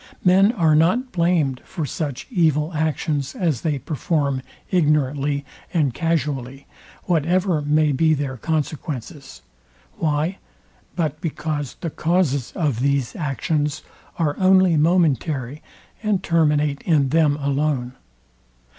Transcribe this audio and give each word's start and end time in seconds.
Men 0.25 0.51
are 0.53 0.73
not 0.73 1.11
blamed 1.11 1.61
for 1.63 1.85
such 1.85 2.25
evil 2.31 2.73
actions 2.73 3.35
as 3.35 3.61
they 3.61 3.77
perform 3.77 4.41
ignorantly 4.71 5.45
and 5.75 5.93
casually, 5.93 6.65
whatever 7.03 7.61
may 7.61 7.91
be 7.91 8.15
their 8.15 8.35
consequences. 8.35 9.43
Why? 9.99 10.39
but 10.95 11.21
because 11.21 11.75
the 11.81 11.91
causes 11.91 12.51
of 12.55 12.79
these 12.79 13.15
actions 13.15 13.83
are 14.17 14.35
only 14.39 14.75
momentary, 14.75 15.61
and 16.01 16.23
terminate 16.23 16.81
in 16.81 17.09
them 17.09 17.37
alone. 17.37 17.91